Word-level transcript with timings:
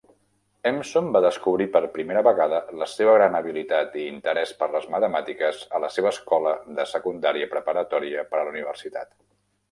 Empson 0.67 1.09
va 1.15 1.19
descobrir 1.23 1.65
per 1.73 1.81
primera 1.97 2.21
vegada 2.27 2.61
la 2.79 2.87
seva 2.93 3.13
gran 3.17 3.37
habilitat 3.39 3.97
i 4.03 4.05
interès 4.13 4.53
per 4.61 4.69
les 4.75 4.87
matemàtiques 4.95 5.59
a 5.77 5.81
la 5.83 5.89
seva 5.97 6.09
escola 6.13 6.55
de 6.79 6.87
secundària 6.93 7.49
preparatòria 7.53 8.25
per 8.33 8.41
a 8.41 8.47
la 8.49 8.55
universitat. 8.55 9.13